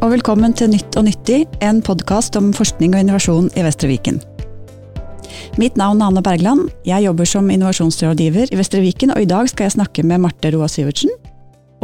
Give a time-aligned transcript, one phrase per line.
[0.00, 4.16] og velkommen til Nytt og nyttig, en podkast om forskning og innovasjon i Vestre Viken.
[5.60, 9.50] Mitt navn er Anne Bergland, jeg jobber som innovasjonsrådgiver i Vestre Viken, og i dag
[9.52, 11.12] skal jeg snakke med Marte Roa Syvertsen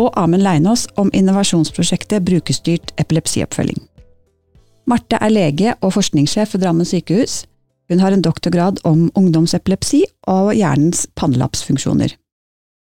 [0.00, 3.82] og Amund Leinås om innovasjonsprosjektet Brukerstyrt epilepsioppfølging.
[4.88, 7.42] Marte er lege og forskningssjef ved Drammen sykehus.
[7.92, 12.16] Hun har en doktorgrad om ungdomsepilepsi og hjernens pannelapsfunksjoner.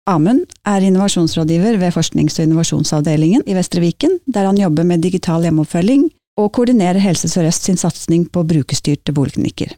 [0.10, 5.46] Amund er innovasjonsrådgiver ved forsknings- og innovasjonsavdelingen i Vestre Viken, der han jobber med digital
[5.46, 6.08] hjemmeoppfølging
[6.40, 9.76] og koordinerer Helse Sør-Øst sin satsing på brukerstyrte boligklinikker.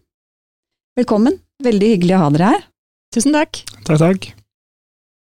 [1.00, 2.64] Velkommen, veldig hyggelig å ha dere her.
[3.12, 3.64] Tusen takk.
[3.88, 4.30] Takk, takk.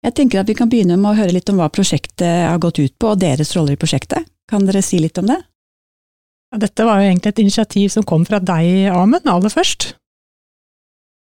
[0.05, 2.79] Jeg tenker at vi kan begynne med å høre litt om hva prosjektet har gått
[2.83, 4.29] ut på, og deres roller i prosjektet.
[4.51, 5.41] Kan dere si litt om det?
[6.61, 9.95] Dette var jo egentlig et initiativ som kom fra deg, Amund, aller først.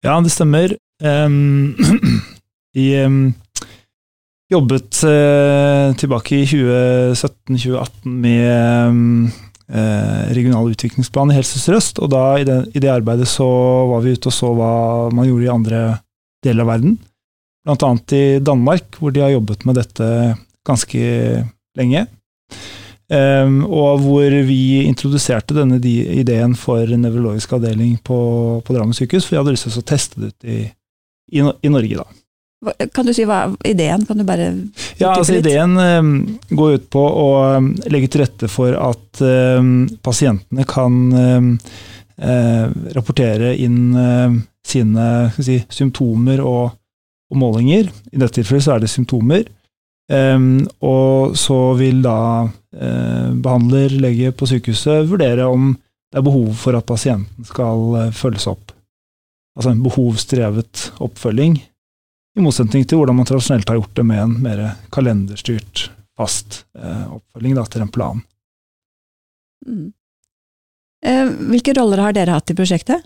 [0.02, 0.74] Ja, det stemmer.
[1.04, 1.76] Um,
[2.82, 3.34] I um,
[4.52, 9.30] jobbet uh, tilbake i 2017-2018 med um,
[9.72, 13.48] uh, regional utviklingsplan i Helse Sør-Øst, og da i det, i det, arbeidet så
[13.92, 14.74] var vi ute og så hva
[15.16, 15.82] man gjorde i andre
[16.44, 17.00] deler av verden.
[17.66, 20.08] Blant annet i Danmark, hvor de har jobbet med dette
[20.68, 21.02] ganske
[21.78, 22.06] lenge.
[23.12, 28.20] Um, og hvor vi introduserte denne ideen for nevrologisk avdeling på,
[28.64, 30.60] på Drammen sykehus, for vi hadde lyst til å teste det ut i,
[31.36, 32.21] i, i, Norge, da.
[32.94, 34.04] Kan du si hva ideen?
[34.06, 34.52] Kan du bare
[35.00, 35.48] Ja, altså litt?
[35.48, 36.12] Ideen um,
[36.50, 39.22] går ut på å um, legge til rette for at
[40.06, 43.96] pasientene kan uh, rapportere inn
[44.68, 45.08] sine
[45.42, 46.78] si, symptomer og,
[47.34, 47.90] og målinger.
[48.14, 49.50] I dette tilfellet så er det symptomer.
[50.12, 55.74] Og så vil da uh, behandler, lege på sykehuset, vurdere om
[56.12, 58.74] det er behov for at pasienten skal uh, følges opp.
[59.58, 61.58] Altså en behovsdrevet oppfølging,
[62.38, 64.62] i motsetning til hvordan man tradisjonelt har gjort det med en mer
[64.94, 68.22] kalenderstyrt, fast eh, oppfølging da, til en plan.
[69.62, 69.92] Mm.
[71.52, 73.04] hvilke roller har dere hatt i prosjektet?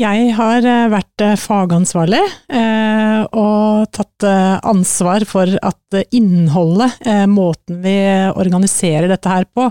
[0.00, 7.94] Jeg har eh, vært eh, fagansvarlig eh, og tatt ansvar for at innholdet, måten vi
[8.28, 9.64] organiserer dette her på,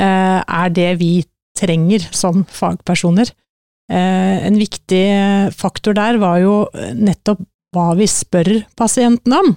[0.00, 1.10] er det vi
[1.56, 3.28] trenger som fagpersoner.
[3.90, 5.06] En viktig
[5.58, 6.52] faktor der var jo
[6.94, 7.40] nettopp
[7.74, 9.48] hva vi spør pasienten om,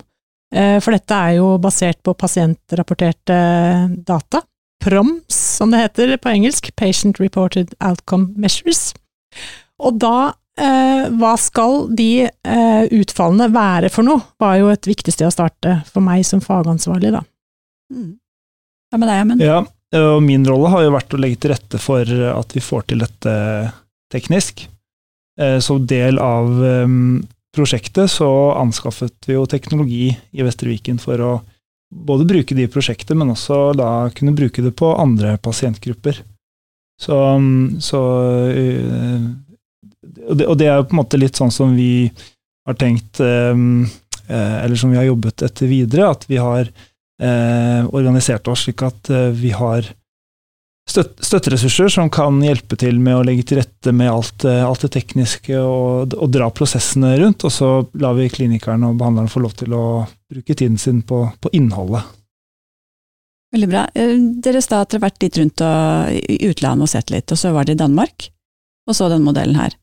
[0.81, 3.37] for dette er jo basert på pasientrapporterte
[4.05, 4.41] data.
[4.83, 8.91] PROMS, som det heter på engelsk, Patient Reported Outcome Measures.
[9.83, 15.13] Og da eh, hva skal de eh, utfallene være for noe, var jo et viktig
[15.15, 17.23] sted å starte for meg som fagansvarlig, da.
[17.93, 18.11] Mm.
[18.91, 19.45] Hva med deg, Amund?
[19.45, 19.61] Ja,
[20.03, 23.05] og min rolle har jo vært å legge til rette for at vi får til
[23.05, 23.33] dette
[24.13, 24.67] teknisk.
[25.39, 27.23] Eh, som del av um,
[27.55, 31.31] prosjektet så anskaffet vi jo teknologi i Vestre Viken for å
[31.93, 36.21] både bruke det i prosjektet, men også da kunne bruke det på andre pasientgrupper.
[37.01, 37.17] Så,
[37.81, 38.01] så
[40.29, 42.07] og det, og det, er på en måte litt sånn som vi
[42.67, 43.85] har tenkt, ehm,
[44.27, 46.69] eh, eller som vi har jobbet etter videre, at vi har
[47.21, 49.89] eh, organisert oss slik at eh, vi har
[50.89, 54.91] støt, støtteressurser som kan hjelpe til med å legge til rette med alt, alt det
[54.95, 59.55] tekniske og, og, dra prosessene rundt, og så lar vi klinikeren og behandleren få lov
[59.59, 59.85] til å
[60.31, 62.03] bruke tiden sin på, på innholdet.
[63.53, 63.85] Veldig bra.
[63.93, 67.37] Dere sa at dere har vært litt rundt og, i utlandet og sett litt, og
[67.37, 68.29] så var det i Danmark,
[68.89, 69.77] og så den modellen her.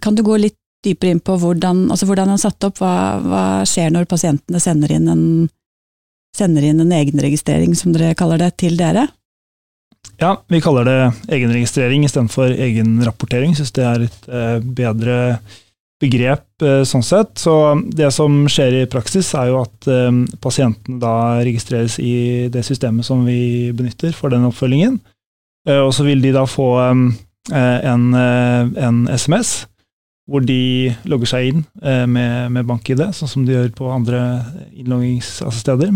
[0.00, 2.80] Kan du gå litt dypere inn på hvordan, altså hvordan den er satt opp?
[2.82, 5.26] Hva, hva, skjer når pasientene sender inn, en,
[6.36, 9.06] sender inn en egenregistrering, som dere kaller det, til dere?
[10.20, 10.98] Ja, vi kaller det
[11.34, 13.56] egenregistrering istedenfor egenrapportering.
[13.56, 15.16] Syns det er et eh, bedre
[16.02, 17.34] begrep eh, sånn sett.
[17.40, 17.54] Så
[17.94, 20.10] det som skjer i praksis, er jo at eh,
[20.42, 25.00] pasienten da registreres i det systemet som vi benytter for den oppfølgingen.
[25.62, 27.04] Og så vil de da få en,
[27.54, 29.52] en, SMS
[30.26, 31.60] hvor de logger seg inn
[32.10, 34.24] med, med bank-ID, sånn som de gjør på andre
[34.74, 35.94] innloggingssteder.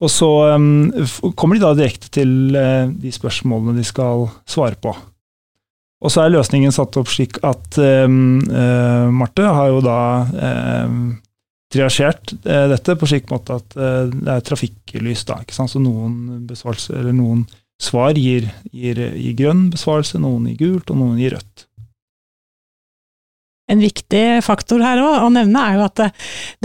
[0.00, 0.88] Og så um,
[1.36, 4.94] kommer de da direkte til uh, de spørsmålene de skal svare på.
[6.00, 7.76] Og så er løsningen satt opp slik at
[8.08, 10.00] um, uh, Marte har jo da
[10.88, 11.02] um,
[11.70, 15.42] triasjert uh, dette på slik måte at det er trafikklys, da.
[15.44, 15.74] ikke sant?
[15.74, 17.44] Så noen noen
[17.80, 21.66] svar gir, gir, gir grønn besvarelse, noen gir gult, og noen gir rødt.
[23.70, 26.08] En viktig faktor her å nevne er jo at det,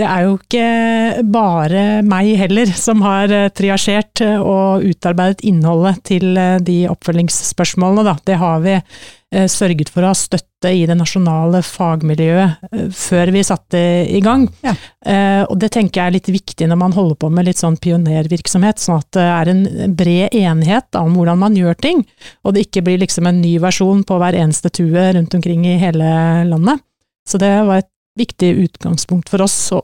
[0.02, 6.34] det, er jo ikke bare meg heller som har eh, triasjert og utarbeidet innholdet til
[6.40, 8.06] eh, de oppfølgingsspørsmålene.
[8.10, 8.18] Da.
[8.26, 13.32] Det har vi eh, sørget for å ha støtte i det nasjonale fagmiljøet eh, før
[13.36, 14.48] vi satte i gang.
[14.66, 14.76] Ja.
[15.06, 17.78] Eh, og det tenker jeg er litt viktig når man holder på med litt sånn
[17.82, 19.64] pionervirksomhet, sånn at det er en
[19.98, 22.04] bred enighet om hvordan man gjør ting,
[22.44, 25.78] og det ikke blir liksom en ny versjon på hver eneste tue rundt omkring i
[25.82, 26.10] hele
[26.50, 26.84] landet.
[27.26, 29.84] Så det var et viktig utgangspunkt for oss, og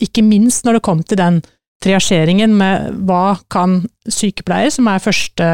[0.00, 1.42] ikke minst når det kom til den
[1.84, 5.48] triasjeringen med hva kan sykepleier, som er første,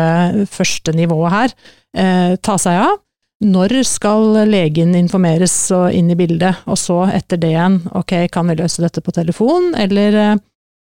[0.51, 1.55] første nivået her,
[1.97, 3.01] eh, ta seg av.
[3.43, 8.47] Når skal legen informeres og inn i bildet, og så etter det igjen, ok, kan
[8.47, 10.19] vi løse dette på telefon, eller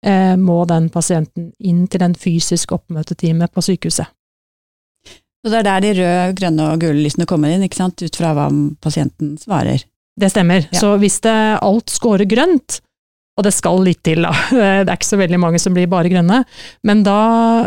[0.03, 4.11] eh, må den pasienten inn til en fysisk oppmøtetime på sykehuset?
[5.39, 8.19] Så det er der de røde, grønne og gule lysene kommer inn, ikke sant, ut
[8.19, 8.49] fra hva
[8.83, 9.85] pasienten svarer?
[10.19, 10.65] Det stemmer.
[10.71, 10.79] Ja.
[10.81, 12.79] Så hvis det alt scorer grønt,
[13.39, 16.11] og det skal litt til, da, det er ikke så veldig mange som blir bare
[16.11, 16.43] grønne,
[16.87, 17.19] men da,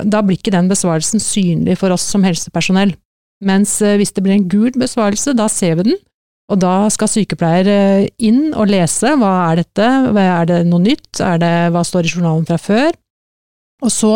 [0.04, 2.94] da blir ikke den besvarelsen synlig for oss som helsepersonell.
[3.42, 6.00] Mens eh, hvis det blir en gul besvarelse, da ser vi den,
[6.52, 11.22] og da skal sykepleier eh, inn og lese hva er dette, er det noe nytt,
[11.24, 12.92] er det hva står i journalen fra før,
[13.82, 14.12] og så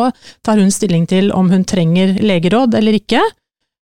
[0.47, 3.23] tar hun stilling til om hun trenger legeråd eller ikke,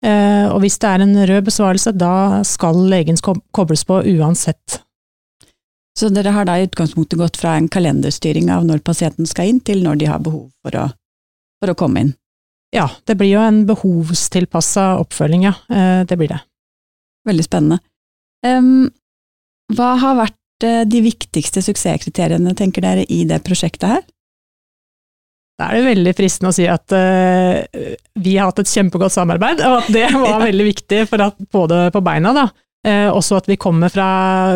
[0.01, 3.19] og hvis det er en rød besvarelse, da skal legen
[3.53, 4.81] kobles på uansett.
[5.97, 9.59] Så dere har da i utgangspunktet gått fra en kalenderstyring av når pasienten skal inn,
[9.61, 10.87] til når de har behov for å,
[11.61, 12.13] for å komme inn?
[12.71, 15.53] Ja, det blir jo en behovstilpassa oppfølging, ja.
[15.67, 16.39] Eh, det blir det.
[17.27, 17.81] Veldig spennende.
[18.47, 18.87] Um,
[19.75, 24.05] hva har vært eh, de viktigste suksesskriteriene, tenker dere, i det prosjektet her?
[25.61, 27.61] Da er det veldig fristende å si at uh,
[28.17, 30.39] vi har hatt et kjempegodt samarbeid, og at det var ja.
[30.47, 32.33] veldig viktig for at få det på beina.
[32.33, 32.47] Da.
[32.87, 34.07] Uh, også at vi kommer fra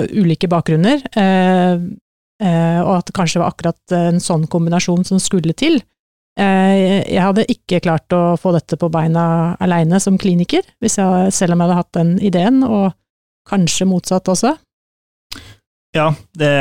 [0.10, 1.76] ulike bakgrunner, uh,
[2.36, 5.78] og at det kanskje var akkurat en sånn kombinasjon som skulle til.
[6.36, 10.92] jeg hadde ikke klart å få dette på beina aleine som kliniker, jeg,
[11.32, 12.92] selv om jeg hadde hatt den ideen, og
[13.48, 14.52] kanskje motsatt også.
[15.96, 16.52] Ja, det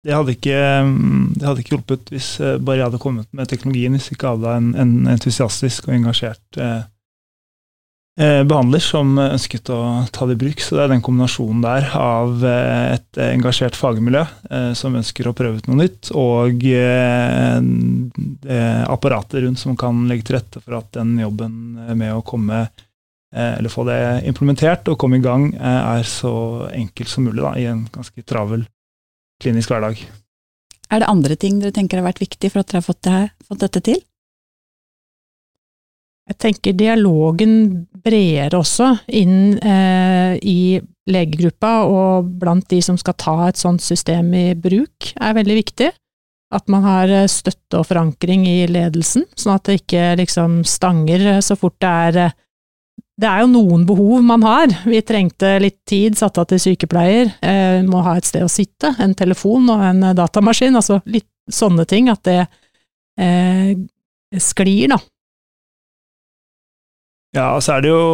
[0.00, 0.56] det hadde, ikke,
[0.86, 4.32] mm, det hadde ikke hjulpet hvis eh, bare jeg hadde kommet med teknologien, hvis ikke
[4.32, 6.86] hadde en, en entusiastisk og engasjert eh,
[8.16, 10.64] eh, behandler som ønsket å ta det i bruk.
[10.64, 15.36] Så det er den kombinasjonen der av eh, et engasjert fagmiljø eh, som ønsker å
[15.36, 17.60] prøve ut noe nytt, og eh,
[18.88, 22.70] apparatet rundt som kan legge til rette for at den jobben med å komme
[23.30, 27.68] eller få det implementert og komme i gang, er så enkelt som mulig da, i
[27.70, 28.64] en ganske travel
[29.40, 30.02] klinisk hverdag.
[30.90, 33.14] Er det andre ting dere tenker har vært viktig for at dere har fått, det
[33.14, 34.00] her, fått dette til?
[36.30, 37.54] Jeg tenker dialogen
[38.04, 40.78] bredere også inn eh, i
[41.10, 45.88] legegruppa og blant de som skal ta et sånt system i bruk, er veldig viktig.
[46.54, 51.40] At man har eh, støtte og forankring i ledelsen, sånn at det ikke liksom stanger
[51.42, 52.38] så fort det er eh,
[53.20, 54.72] det er jo noen behov man har.
[54.88, 58.94] Vi trengte litt tid satt av til sykepleier, eh, må ha et sted å sitte,
[58.98, 62.40] en telefon og en eh, datamaskin, altså litt sånne ting, at det
[63.20, 63.74] eh,
[64.40, 65.00] sklir, da.
[67.36, 68.04] Ja, og så er det jo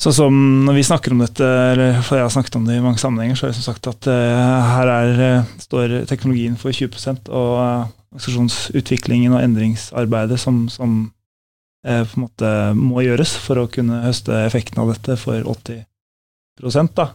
[0.00, 2.84] sånn som når vi snakker om dette, eller for jeg har snakket om det i
[2.84, 6.74] mange sammenhenger, så har jeg som sagt at eh, her er, uh, står teknologien for
[6.74, 7.84] 20 og uh,
[8.14, 11.23] organisasjonsutviklingen og endringsarbeidet som, som Eh,
[11.84, 17.10] på en måte må gjøres for å kunne høste effekten av dette for 80% da.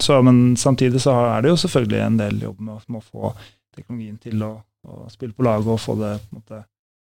[0.00, 3.34] Så, men samtidig så er det jo selvfølgelig en del jobb med, å få
[3.76, 4.54] teknologien til å,
[4.88, 6.62] å, spille på lag og få det på en måte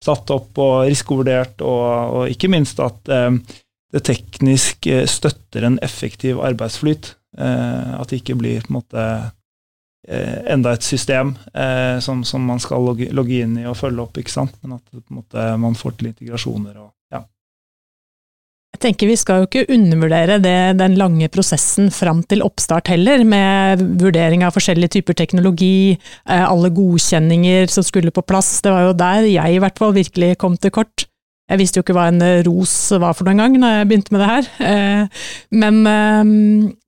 [0.06, 1.86] satt opp og risikovurdert, og,
[2.20, 3.32] og ikke minst at eh,
[3.96, 7.16] det teknisk eh, støtter en effektiv arbeidsflyt.
[7.40, 9.30] Eh, at det ikke blir på en måte Eh,
[10.08, 14.20] enda et system eh, som, som, man skal logge, logge, inn i og følge opp,
[14.22, 14.54] ikke sant?
[14.62, 16.76] men at måte, man får til integrasjoner.
[16.78, 17.24] og ja.
[18.76, 23.24] Jeg tenker Vi skal jo ikke undervurdere det, den lange prosessen fram til oppstart heller,
[23.26, 25.98] med vurdering av forskjellige typer teknologi,
[26.30, 28.60] eh, alle godkjenninger som skulle på plass.
[28.62, 31.10] Det var jo der jeg i hvert fall virkelig kom til kort.
[31.46, 34.14] Jeg visste jo ikke hva en eh, ros var for noen gang når jeg begynte
[34.16, 34.48] med det her.
[34.66, 36.22] Eh, men, eh,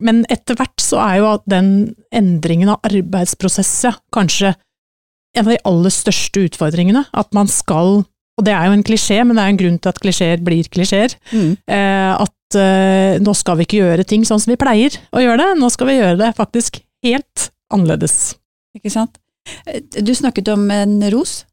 [0.10, 1.70] men etter hvert så er jo den
[2.16, 4.56] endringen av arbeidsprosesset kanskje
[5.38, 7.06] en av de aller største utfordringene.
[7.14, 9.94] At man skal, og det er jo en klisjé, men det er en grunn til
[9.94, 11.52] at klisjeer blir klisjeer, mm.
[11.68, 12.58] at
[13.22, 15.92] nå skal vi ikke gjøre ting sånn som vi pleier å gjøre det, nå skal
[15.92, 18.34] vi gjøre det faktisk helt annerledes.
[18.80, 19.20] Ikke sant.
[19.94, 21.44] Du snakket om en ros.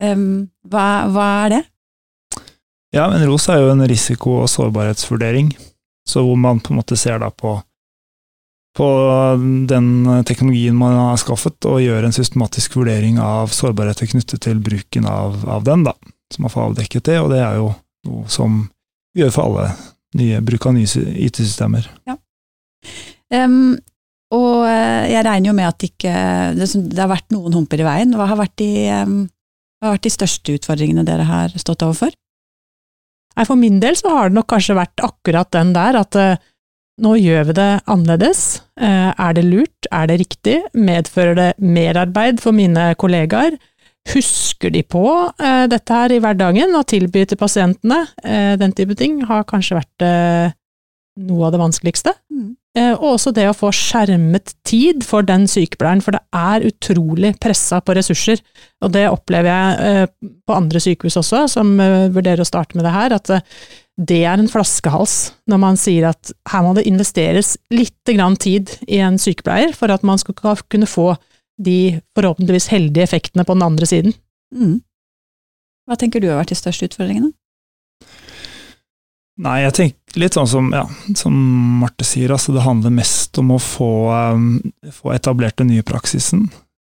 [0.00, 1.62] Hva, hva er det?
[2.94, 5.52] Ja, men ROS er jo en risiko- og sårbarhetsvurdering,
[6.08, 7.52] så hvor man på en måte ser da på,
[8.76, 8.88] på
[9.70, 15.06] den teknologien man har skaffet, og gjør en systematisk vurdering av sårbarheter knyttet til bruken
[15.06, 15.94] av, av den, da,
[16.34, 17.70] så man får avdekket det, og det er jo
[18.10, 18.64] noe som
[19.14, 19.70] vi gjør for alle
[20.18, 21.86] nye, bruk av nye IT-systemer.
[23.30, 23.76] Um,
[24.34, 26.14] og eh, jeg regner jo med at ikke,
[26.58, 26.66] det,
[26.98, 28.14] har vært noen humper i veien.
[28.18, 28.70] Hva har vært de,
[29.02, 29.20] um,
[29.82, 32.14] har vært de største utfordringene dere har stått overfor?
[33.40, 36.40] Nei, For min del så har det nok kanskje vært akkurat den der, at eh,
[37.00, 38.42] nå gjør vi det annerledes.
[38.76, 39.88] Eh, er det lurt?
[39.88, 40.58] Er det riktig?
[40.76, 43.56] Medfører det merarbeid for mine kollegaer?
[44.12, 45.06] Husker de på
[45.40, 48.02] eh, dette her i hverdagen og tilbyr til pasientene?
[48.60, 50.04] Den type ting har kanskje vært
[51.18, 52.14] noe av det vanskeligste.
[52.30, 52.54] Mm.
[52.78, 57.32] Eh, og også det å få skjermet tid for den sykepleieren, for det er utrolig
[57.42, 58.42] pressa på ressurser.
[58.84, 62.86] Og det opplever jeg eh, på andre sykehus også, som eh, vurderer å starte med
[62.86, 63.32] det her, at
[64.00, 68.70] det er en flaskehals når man sier at her må det investeres litt grann tid
[68.88, 71.12] i en sykepleier for at man skal kunne få
[71.60, 74.14] de forhåpentligvis heldige effektene på den andre siden.
[74.54, 74.78] Mm.
[75.90, 77.34] Hva tenker du har vært de største utfordringene?
[79.40, 80.82] Nei, jeg tenker litt sånn som, ja,
[81.16, 81.36] som
[81.80, 83.92] Marte sier, altså det handler mest om å få,
[84.36, 84.50] um,
[84.92, 86.48] få etablert den nye praksisen.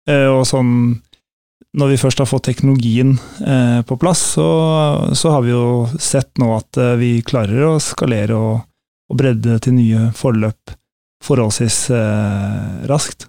[0.09, 0.71] Eh, og sånn,
[1.77, 4.49] når vi først har fått teknologien eh, på plass, så,
[5.13, 8.63] så har vi jo sett nå at eh, vi klarer å skalere og,
[9.13, 10.73] og bredde til nye forløp
[11.25, 13.29] forholdsvis eh, raskt.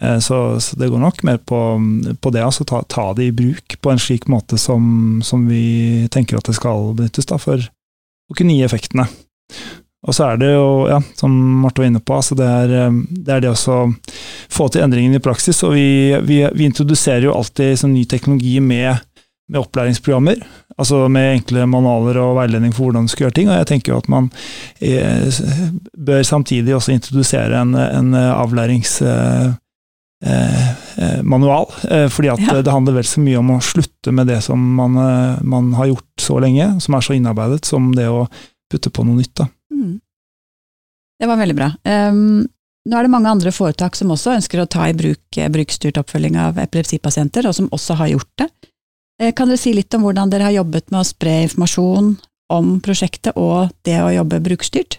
[0.00, 1.60] Eh, så, så det går nok mer på,
[2.20, 6.06] på det, altså ta, ta det i bruk på en slik måte som, som vi
[6.14, 7.66] tenker at det skal benyttes, da, for
[8.30, 9.06] å kunne gi effektene.
[10.04, 12.98] Og så er det jo, ja, som Marte var inne på, altså det, er, eh,
[13.24, 13.78] det er det å
[14.52, 15.62] få til endringen i praksis.
[15.64, 15.88] Og vi,
[16.28, 19.00] vi, vi introduserer jo alltid sånn ny teknologi med,
[19.48, 20.44] med, opplæringsprogrammer.
[20.76, 23.48] Altså med enkle manualer og veiledning for hvordan du skal gjøre ting.
[23.48, 24.28] Og jeg tenker jo at man
[24.84, 25.24] eh,
[25.96, 29.54] bør samtidig også introdusere en, en avlæringsmanual.
[29.54, 29.60] Eh,
[31.90, 32.62] Eh, eh, fordi at ja.
[32.62, 35.90] det handler vel så mye om å slutte med det som man, eh, man, har
[35.90, 38.24] gjort så lenge, som er så innarbeidet, som det å
[38.72, 39.44] putte på noe nytt.
[39.72, 39.98] Mm.
[41.20, 41.70] Det var veldig bra.
[41.84, 42.44] Um,
[42.84, 46.36] nå er det mange andre foretak som også ønsker å ta i bruk brukerstyrt oppfølging
[46.40, 48.50] av epilepsipasienter, og som også har gjort det.
[49.38, 52.16] Kan dere si litt om hvordan dere har jobbet med å spre informasjon
[52.52, 54.98] om prosjektet og det å jobbe brukerstyrt?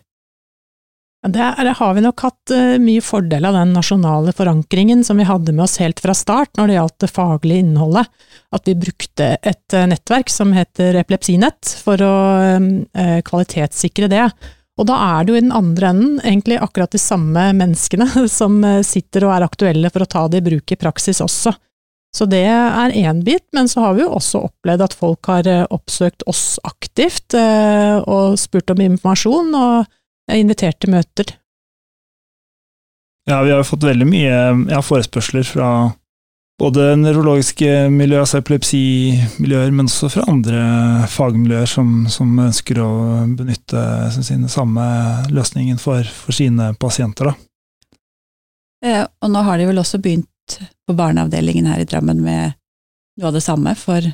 [1.26, 5.56] Der har vi nok hatt uh, mye fordel av den nasjonale forankringen som vi hadde
[5.56, 8.12] med oss helt fra start når det gjaldt det faglige innholdet.
[8.54, 12.14] At vi brukte et uh, nettverk som heter Epilepsinett for å
[12.60, 14.28] uh, kvalitetssikre det.
[14.78, 18.62] Og da er det jo i den andre enden egentlig akkurat de samme menneskene som
[18.86, 21.56] sitter og er aktuelle for å ta det i bruk i praksis også.
[22.16, 25.50] Så det er én bit, men så har vi jo også opplevd at folk har
[25.74, 29.50] oppsøkt oss aktivt og spurt om informasjon.
[29.52, 31.36] og jeg er invitert til møter.
[33.26, 34.34] Ja, vi har jo fått veldig mye
[34.70, 35.70] ja, forespørsler fra
[36.62, 40.62] både nevrologiske miljøer, altså epilepsimiljøer, men også fra andre
[41.12, 42.92] fagmiljøer som, som ønsker å
[43.36, 43.82] benytte
[44.30, 44.86] den samme
[45.34, 47.34] løsningen for, for sine pasienter.
[48.86, 52.54] Eh, og nå har de vel også begynt på barneavdelingen her i Drammen med
[53.18, 54.06] noe av det samme for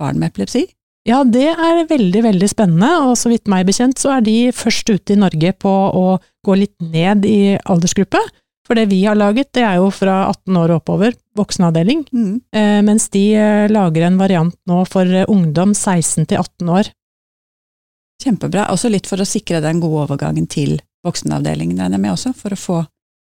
[0.00, 0.64] barn med epilepsi?
[1.04, 4.88] Ja, det er veldig, veldig spennende, og så vidt meg bekjent så er de først
[4.88, 6.04] ute i Norge på å
[6.44, 8.22] gå litt ned i aldersgruppe.
[8.64, 12.32] For det vi har laget, det er jo fra 18 år og oppover, voksenavdeling, mm.
[12.56, 16.88] eh, mens de eh, lager en variant nå for eh, ungdom 16 til 18 år.
[18.24, 18.70] Kjempebra.
[18.72, 22.56] Også litt for å sikre den gode overgangen til voksenavdelingen, regner jeg med også, for
[22.56, 22.80] å få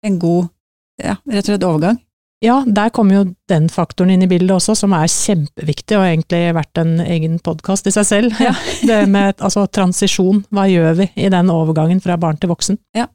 [0.03, 0.51] en god,
[0.99, 2.01] ja, rett og slett overgang.
[2.41, 6.55] Ja, der kommer jo den faktoren inn i bildet også, som er kjempeviktig, og egentlig
[6.57, 8.39] vært en egen podkast i seg selv.
[8.41, 8.55] Ja.
[8.89, 12.79] det med altså, transisjon, hva gjør vi i den overgangen fra barn til voksen?
[12.97, 13.05] Ja.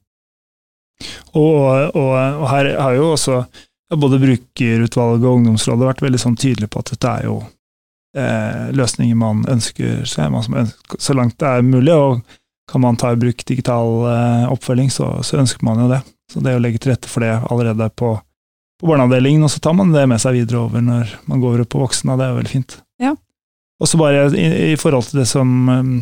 [1.35, 3.43] Og, og, og her har jo også
[3.99, 7.37] både brukerutvalget og ungdomsrådet vært veldig sånn tydelige på at dette er jo
[8.17, 11.95] eh, løsninger man ønsker seg, man ønsker, så langt det er mulig.
[11.95, 12.23] og
[12.67, 16.01] kan man ta i bruk digital eh, oppfølging, så, så ønsker man jo det.
[16.33, 18.17] Så det å legge til rette for det allerede på
[18.81, 21.69] på barneavdelingen, og så tar man det med seg videre over når man går over
[21.71, 22.17] på voksne.
[22.19, 22.79] Det er jo veldig fint.
[23.03, 23.13] Ja.
[23.81, 25.95] Og så bare i, i, forhold til det som um,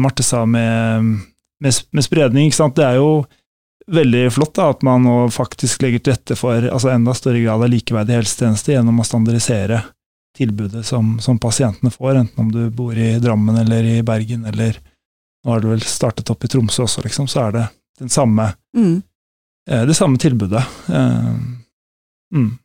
[0.00, 1.04] Marte sa med,
[1.60, 2.52] med, med, spredning.
[2.52, 3.10] Det er jo
[3.92, 7.62] veldig flott da, at man nå faktisk legger til rette for altså enda større grad
[7.62, 9.82] av likeverdig helsetjeneste gjennom å standardisere
[10.36, 14.76] tilbudet som, som, pasientene får, enten om du bor i Drammen eller i Bergen, eller
[15.44, 17.62] nå har du vel startet opp i Tromsø også, liksom, så er det
[18.02, 18.98] den samme, mm.
[19.88, 20.60] det samme tilbudet.
[22.34, 22.56] Mm.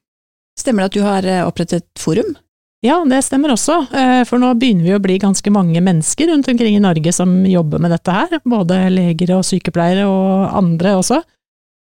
[0.59, 2.35] Stemmer det at du har eh, opprettet forum?
[2.81, 6.49] Ja, det stemmer også, eh, for nå begynner vi å bli ganske mange mennesker rundt
[6.49, 11.21] omkring i Norge som jobber med dette her, både leger og sykepleiere og andre også.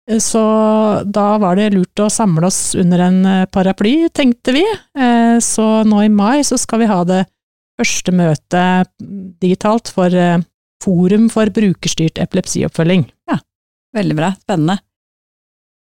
[0.10, 0.44] Eh, så
[1.06, 3.20] da var det lurt å samle oss under en
[3.54, 4.66] paraply, tenkte vi.
[5.46, 7.24] Så nå i mai så skal vi ha det
[7.80, 8.90] første møtet
[9.40, 10.14] digitalt for
[10.80, 13.06] Forum for brukerstyrt epilepsioppfølging.
[13.30, 13.38] Ja,
[13.96, 14.78] Veldig bra, spennende.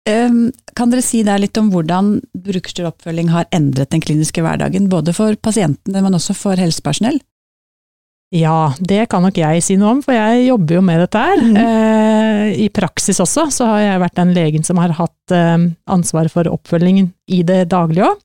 [0.05, 5.15] Kan dere si der litt om hvordan brukerstyrt oppfølging har endret den kliniske hverdagen, både
[5.17, 7.23] for pasientene, men også for helsepersonell?
[8.35, 11.39] Ja, det kan nok jeg si noe om, for jeg jobber jo med dette her.
[11.39, 11.57] Mm.
[11.61, 16.35] Eh, I praksis også, så har jeg vært den legen som har hatt eh, ansvaret
[16.35, 18.25] for oppfølgingen i det daglige òg,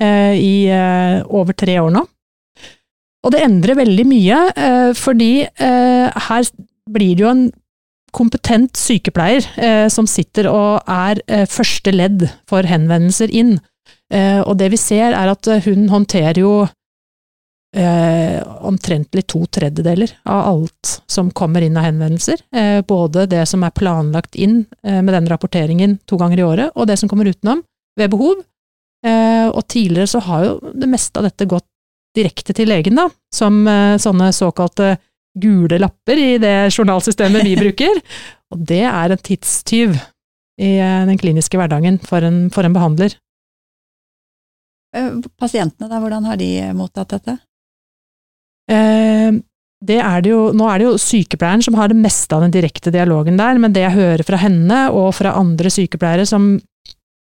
[0.00, 2.06] eh, i eh, over tre år nå.
[3.24, 6.48] Og det endrer veldig mye, eh, fordi eh, her
[6.94, 7.44] blir det jo en
[8.14, 13.58] kompetent sykepleier eh, som sitter og er eh, første ledd for henvendelser inn.
[14.12, 16.54] Eh, og det vi ser er at eh, hun håndterer jo
[17.74, 22.42] eh, omtrentlig to tredjedeler av alt som kommer inn av henvendelser.
[22.54, 26.74] Eh, både det som er planlagt inn eh, med den rapporteringen to ganger i året,
[26.74, 27.64] og det som kommer utenom
[27.98, 28.42] ved behov.
[29.04, 31.66] Eh, og tidligere så har jo det meste av dette gått
[32.14, 33.64] direkte til legen, da, som
[33.98, 34.92] sånne såkalte
[35.34, 38.00] gule lapper i det journalsystemet vi bruker.
[38.54, 39.96] Og det er en tidstyv
[40.62, 43.16] i eh, den kliniske hverdagen for en, for en behandler.
[44.94, 45.10] Eh,
[45.40, 47.38] Pasientene, da, hvordan har de mottatt dette?
[48.70, 49.34] Eh,
[49.84, 52.54] det er det jo, nå er det jo sykepleieren som har det meste av den
[52.54, 56.54] direkte dialogen der, men det jeg hører fra henne og fra andre sykepleiere som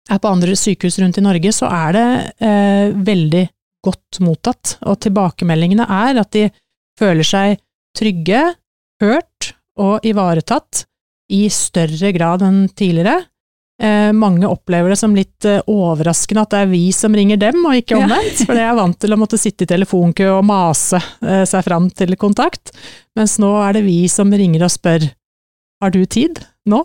[0.08, 2.08] er på andre sykehus rundt i Norge, så er det
[2.40, 3.44] eh, veldig
[3.84, 4.78] godt mottatt.
[4.88, 6.48] Og tilbakemeldingene er at de
[6.98, 7.60] føler seg
[7.98, 8.44] trygge,
[9.02, 10.84] hørt og ivaretatt
[11.34, 13.26] i større grad enn tidligere.
[13.78, 17.60] Eh, mange opplever det som litt eh, overraskende at det er vi som ringer dem,
[17.62, 20.98] og ikke omvendt, for de er vant til å måtte sitte i telefonkø og mase
[21.22, 22.72] eh, seg fram til kontakt,
[23.18, 25.06] mens nå er det vi som ringer og spør
[25.78, 26.82] har du tid nå?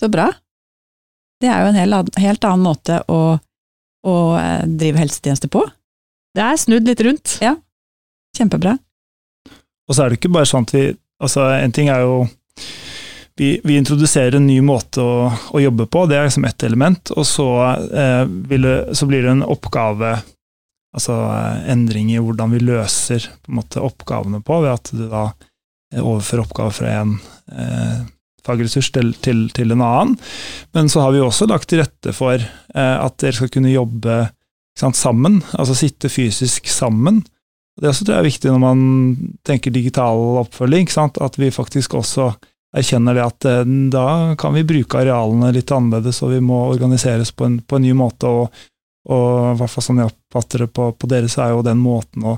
[0.00, 0.30] Så bra.
[1.42, 3.20] Det er jo en hel, helt annen måte å,
[4.08, 5.66] å eh, drive helsetjeneste på.
[6.32, 7.36] Det er snudd litt rundt.
[7.44, 7.56] Ja.
[8.38, 8.78] Kjempebra.
[9.88, 12.28] Og så er det ikke bare sånn at vi Altså, en ting er jo
[13.38, 17.12] vi, vi introduserer en ny måte å, å jobbe på, det er liksom ett element.
[17.14, 17.46] Og så,
[17.86, 20.12] eh, det, så blir det en oppgave,
[20.94, 25.24] altså eh, endring i hvordan vi løser på måte, oppgavene på, ved at du da
[25.28, 27.14] eh, overfører oppgaver fra en
[27.54, 28.00] eh,
[28.46, 30.18] fagressurs til, til, til en annen.
[30.74, 34.24] Men så har vi også lagt til rette for eh, at dere skal kunne jobbe
[34.78, 37.22] sant, sammen, altså sitte fysisk sammen.
[37.78, 38.80] Og Det også tror jeg er viktig når man
[39.46, 42.32] tenker digital oppfølging, at vi faktisk også
[42.76, 47.30] erkjenner det at eh, da kan vi bruke arealene litt annerledes, og vi må organiseres
[47.32, 48.26] på en, på en ny måte.
[48.26, 48.66] og
[49.08, 51.78] og i hvert fall sånn jeg oppfatter det på, på dere, så er jo den
[51.80, 52.34] måten å,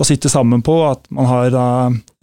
[0.00, 1.66] å sitte sammen på, at man har da,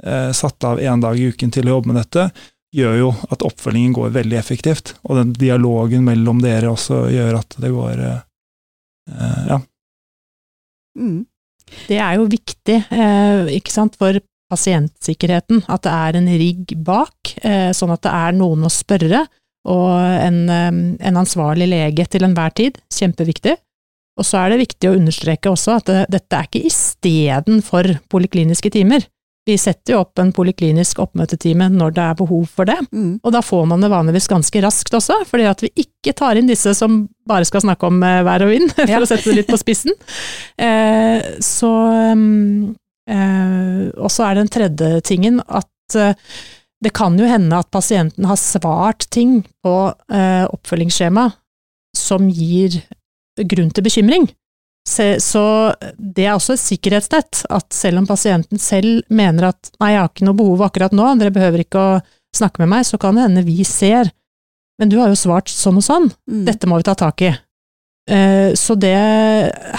[0.02, 2.32] eh, satt av én dag i uken til å jobbe med dette,
[2.74, 4.96] gjør jo at oppfølgingen går veldig effektivt.
[5.06, 8.24] Og den dialogen mellom dere også gjør at det går eh,
[9.12, 9.60] eh, Ja.
[10.98, 11.22] Mm.
[11.88, 14.20] Det er jo viktig, eh, ikke sant, for
[14.52, 19.26] pasientsikkerheten, at det er en rigg bak, eh, sånn at det er noen å spørre,
[19.72, 19.92] og
[20.28, 22.80] en, eh, en ansvarlig lege til enhver tid.
[22.92, 23.56] Kjempeviktig.
[24.20, 28.72] Og så er det viktig å understreke også at det, dette er ikke istedenfor polikliniske
[28.72, 29.06] timer.
[29.50, 33.20] Vi setter jo opp en poliklinisk oppmøtetime når det er behov for det, Mm.
[33.24, 36.46] og da får man det vanligvis ganske raskt også, fordi at vi ikke tar inn
[36.48, 39.00] disse som bare skal snakke om eh, vær og vind, for Ja.
[39.02, 39.98] å sette det litt på spissen.
[40.62, 41.70] Eh, så
[42.14, 42.76] um,
[43.10, 46.14] eh, Og så er den tredje tingen at eh,
[46.84, 49.74] det kan jo hende at pasienten har svart ting på
[50.14, 51.28] eh, oppfølgingsskjema
[51.98, 52.80] som gir
[53.38, 54.30] grunn til bekymring.
[54.88, 55.42] Så
[55.98, 60.10] det er også et sikkerhetsnett, at selv om pasienten selv mener at nei, jeg har
[60.10, 62.02] ikke noe behov akkurat nå, dere behøver ikke å
[62.36, 64.10] snakke med meg, så kan det hende vi ser.
[64.80, 66.46] Men du har jo svart sånn og sånn, Mm.
[66.46, 67.32] dette må vi ta tak i.
[68.10, 68.96] Eh, Så det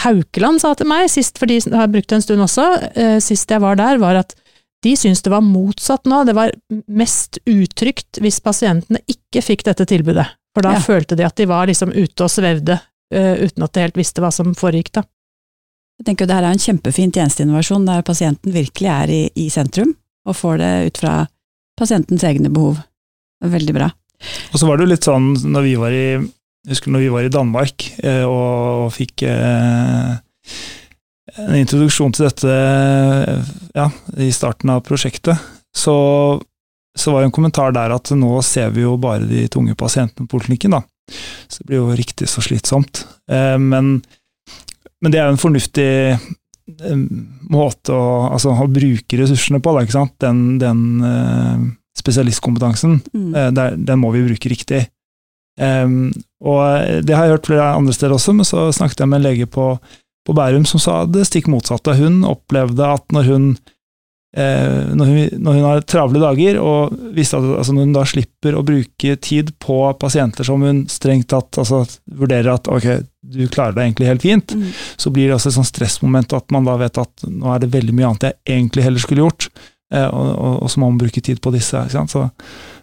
[0.05, 3.49] Haukeland sa til meg sist, for de har brukt det en stund også, eh, sist
[3.51, 4.35] jeg var der, var at
[4.83, 6.25] de syntes det var motsatt nå.
[6.27, 6.53] Det var
[6.89, 10.27] mest utrygt hvis pasientene ikke fikk dette tilbudet.
[10.55, 10.79] For da Ja.
[10.79, 12.81] følte de at de var liksom ute og svevde,
[13.13, 15.03] uten at de helt visste hva som foregikk da.
[16.01, 19.49] Jeg tenker jo det her er en kjempefin tjenesteinnovasjon der pasienten virkelig er i, i
[19.53, 19.93] sentrum,
[20.27, 21.17] og får det ut fra
[21.79, 22.81] pasientens egne behov.
[23.45, 23.91] Veldig bra.
[24.53, 26.07] Og så var det jo litt sånn når vi var i
[26.69, 30.13] husker når vi var i Danmark eh, og, og fikk eh,
[31.33, 33.89] en introduksjon til dette eh, ja,
[34.21, 35.39] i starten av prosjektet,
[35.75, 35.97] så,
[36.99, 40.27] så var det en kommentar der at nå ser vi jo bare de tunge pasientene
[40.27, 40.83] på poliklinikken, da.
[41.49, 43.05] Så det blir jo riktig så slitsomt.
[43.31, 43.99] Eh, men,
[45.03, 47.05] men det er jo en fornuftig eh,
[47.53, 50.17] måte å, altså, å bruke ressursene på, da, ikke sant?
[50.25, 53.01] Den, den eh, spesialistkompetansen.
[53.13, 53.33] Mm.
[53.57, 54.87] Der, den må vi bruke riktig.
[55.61, 56.09] Em,
[56.41, 59.27] og det har jeg hørt flere andre steder også, men så snakket jeg med en
[59.27, 59.67] lege på,
[60.25, 61.99] på Bærum som sa det stikk motsatte.
[61.99, 63.47] Hun opplevde at når hun
[64.33, 68.63] når, hun, når, hun, har travle dager, og at, altså når hun da slipper å
[68.65, 72.87] bruke tid på pasienter som hun strengt tatt altså, vurderer at ok,
[73.21, 74.73] du klarer deg egentlig helt fint, mm.
[75.05, 77.75] så blir det også et sånn stressmoment at man da vet at nå er det
[77.75, 79.51] veldig mye annet jeg egentlig heller skulle gjort,
[79.93, 81.85] eh, og, og, og, så må man bruke tid på disse.
[81.93, 82.27] Så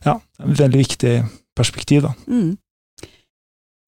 [0.05, 1.15] ja, veldig viktig
[1.57, 2.05] perspektiv.
[2.05, 2.13] da.
[2.29, 2.57] Mm.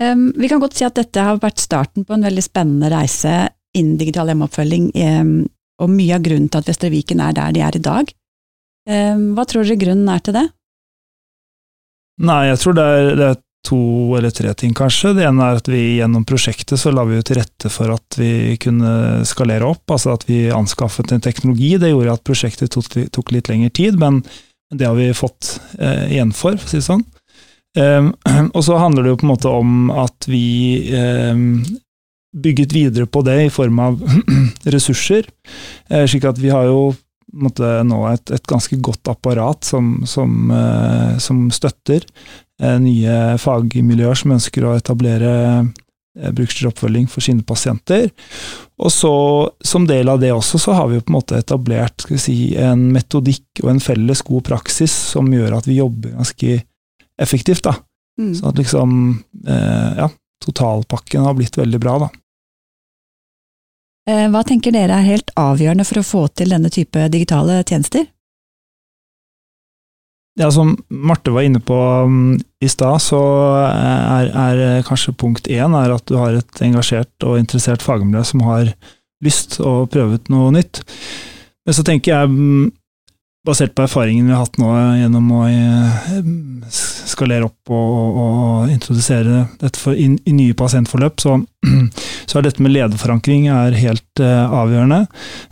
[0.02, 3.52] Um, vi kan godt si at dette har vært starten på en veldig spennende reise
[3.78, 4.88] innen digital hjemmeoppfølging,
[5.82, 8.12] og mye av grunnen til at Vestre Viken er der de er i dag.
[8.89, 10.48] Um, hva tror dere grunnen er til det?
[12.22, 13.78] Nei, jeg tror det er, det er, to
[14.17, 15.12] eller tre ting, kanskje.
[15.13, 18.17] Det ene er at vi gjennom prosjektet så la vi jo til rette for at
[18.17, 21.76] vi kunne skalere opp, altså at vi anskaffet en teknologi.
[21.78, 24.24] Det gjorde at prosjektet tok, tok litt lengre tid, men
[24.74, 27.06] det har vi fått eh, igjen for, for å si det sånn.
[27.78, 28.10] Um,
[28.56, 30.41] og så handler det jo på en måte om at vi
[30.98, 31.62] um,
[32.32, 34.02] bygget videre på det i form av
[34.76, 35.28] ressurser.
[35.91, 36.91] Uh, slik at vi har jo
[37.32, 42.04] måtte, nå et, et, ganske godt apparat som, som, uh, som støtter
[42.63, 45.32] uh, nye fagmiljøer som ønsker å etablere
[46.12, 48.10] brukerstyrt oppfølging for sine pasienter.
[48.84, 49.12] Og så,
[49.63, 52.89] som del av det også, så har vi jo på en måte etablert si, en
[52.91, 56.58] metodikk og en felles god praksis som gjør at vi jobber ganske
[57.22, 57.63] effektivt.
[57.63, 57.78] da.
[58.20, 58.34] Mm.
[58.36, 60.10] Så at liksom eh, Ja,
[60.43, 62.10] totalpakken har blitt veldig bra, da.
[64.10, 68.08] Eh, hva tenker dere er helt avgjørende for å få til denne type digitale tjenester?
[70.39, 73.19] Ja, Som Marte var inne på um, i stad, så
[73.67, 78.71] er, er, kanskje punkt én at du har et engasjert og interessert fagmiljø som har
[79.21, 80.82] lyst og prøvet noe nytt.
[81.67, 82.71] Men så tenker jeg mm,
[83.47, 86.10] basert på erfaringen vi har hatt nå gjennom å eh,
[86.71, 91.38] skalere opp og, og introdusere dette for, i, i, nye pasientforløp, så,
[92.30, 95.04] så, er dette med lederforankring er helt uh, avgjørende.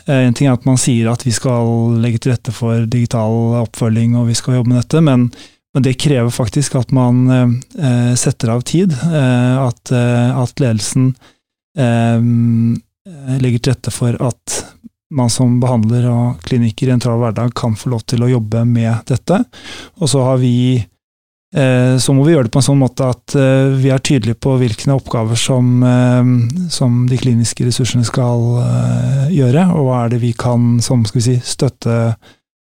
[0.05, 3.57] Uh, en ting er at man sier at vi skal legge til rette for digital
[3.63, 5.27] oppfølging og vi skal jobbe med dette, men,
[5.73, 8.93] men det krever faktisk at man uh, setter av tid.
[8.99, 11.11] At, at, ledelsen
[11.79, 14.59] legger til rette for at
[15.15, 18.63] man som behandler og klinikker i en travel hverdag kan få lov til å jobbe
[18.69, 19.41] med dette.
[19.99, 23.35] Og så har vi eh, så må vi gjøre det på en sånn måte at
[23.39, 26.33] eh, vi er tydelige på hvilke oppgaver som, eh,
[26.73, 28.45] som de kliniske ressursene skal
[29.33, 31.39] gjøre, og hva er det vi kan som skal vi si,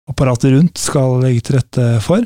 [0.04, 2.24] støtteapparatet rundt skal legge til rette for.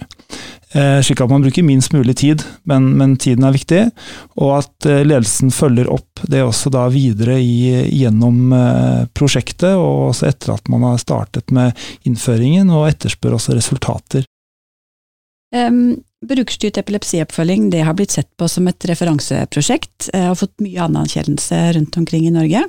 [0.73, 3.91] Eh, slik at man bruker minst mulig tid, men, men, tiden er viktig.
[4.37, 10.11] Og at eh, ledelsen følger opp det også da videre i, gjennom eh, prosjektet, og
[10.11, 11.73] også etter at man har startet med
[12.05, 14.25] innføringen, og etterspør også resultater.
[15.55, 21.62] Um, brukerstyrt epilepsioppfølging det har blitt sett på som et referanseprosjekt, og fått mye anerkjennelse
[21.79, 22.67] rundt omkring i Norge.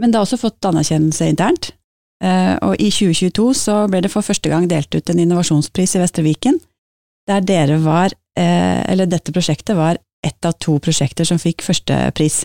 [0.00, 1.75] Men det har også fått anerkjennelse internt.
[2.24, 6.22] Og i 2022 så ble det for første gang delt ut en innovasjonspris i Vestre
[6.24, 6.56] Viken,
[7.28, 12.44] der dere var, eh, eller dette prosjektet var ett av to prosjekter som fikk førstepris.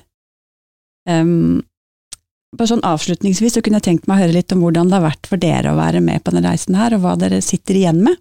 [1.09, 1.61] Um,
[2.51, 5.07] bare sånn avslutningsvis så kunne jeg tenkt meg å høre litt om hvordan det har
[5.07, 8.03] vært for dere å være med på denne reisen her, og hva dere sitter igjen
[8.05, 8.19] med.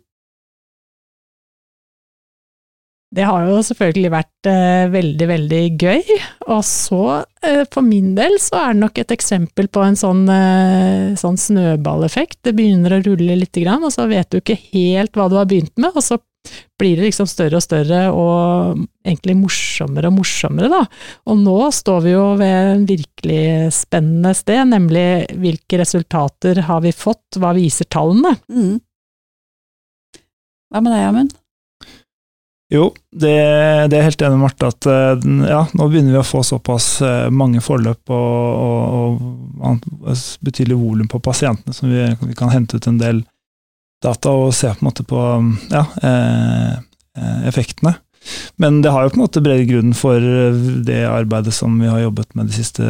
[3.10, 6.18] Det har jo selvfølgelig vært eh, veldig, veldig gøy.
[6.54, 7.02] Og så,
[7.42, 11.38] eh, for min del, så er det nok et eksempel på en sånn, eh, sånn
[11.40, 12.38] snøballeffekt.
[12.46, 15.50] Det begynner å rulle lite grann, og så vet du ikke helt hva du har
[15.50, 16.20] begynt med, og så
[16.78, 20.84] blir det liksom større og større, og egentlig morsommere og morsommere, da.
[21.26, 23.42] Og nå står vi jo ved en virkelig
[23.76, 28.38] spennende sted, nemlig hvilke resultater har vi fått, hva viser tallene?
[28.46, 28.78] Mm.
[30.70, 31.40] Hva med deg, Amund?
[32.70, 33.35] Jo, det,
[33.90, 37.00] det, er helt enig med Marte at eh, ja, nå begynner vi å få såpass
[37.02, 38.61] eh, mange forløp og,
[39.00, 39.24] og,
[39.59, 43.24] og betydelig volum på pasientene som vi, vi, kan hente ut en del
[44.04, 45.24] data og se på en måte på
[45.74, 46.78] ja, eh,
[47.50, 47.96] effektene.
[48.62, 50.22] Men det har jo på en måte bred grunn for
[50.87, 52.87] det arbeidet som vi har jobbet med de siste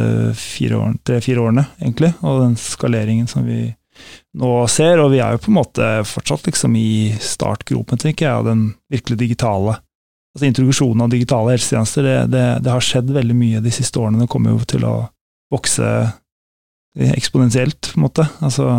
[1.07, 3.71] tre-fire årene, egentlig, og den skaleringen som vi
[4.37, 5.01] nå ser.
[5.03, 8.67] Og vi er jo på en måte fortsatt liksom i startgropen, tenker jeg, av den
[8.91, 9.79] virkelig digitale
[10.31, 14.23] altså Introduksjonen av digitale helsetjenester, det, det, det, har skjedd veldig mye de siste årene.
[14.23, 14.93] Det kommer jo til å
[15.51, 15.89] vokse
[16.95, 18.27] eksponentielt, på en måte.
[18.39, 18.69] Altså,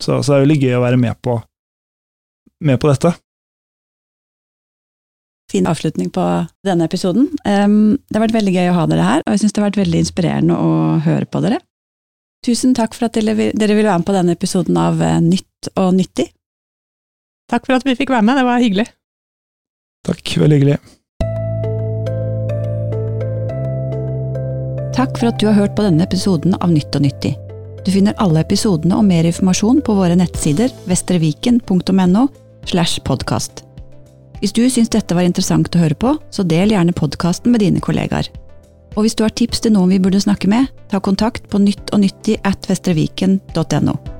[0.00, 1.36] så, så, det er veldig gøy å være med på,
[2.64, 3.12] med på dette.
[5.52, 6.24] Fin avslutning på
[6.66, 7.28] denne episoden.
[7.44, 9.82] Det har vært veldig gøy å ha dere her, og jeg syns det har vært
[9.84, 10.72] veldig inspirerende å
[11.04, 11.60] høre på dere.
[12.44, 15.94] Tusen takk for at dere ville være med på denne episoden av eh, Nytt og
[15.96, 16.28] nyttig.
[17.48, 18.84] Takk for at vi fikk være med, det var hyggelig.
[20.04, 20.76] Takk, veldig hyggelig.
[24.94, 27.34] Takk for at du har hørt på denne episoden av Nytt og nyttig.
[27.84, 32.28] Du finner alle episodene og mer informasjon på våre nettsider vestreviken.no
[32.68, 33.64] slash podkast.
[34.40, 37.80] Hvis du syns dette var interessant å høre på, så del gjerne podkasten med dine
[37.84, 38.28] kollegaer.
[38.94, 41.94] Og hvis du har tips til noen vi burde snakke med, ta kontakt på nytt
[41.94, 44.13] og nyttig at vestreviken.no.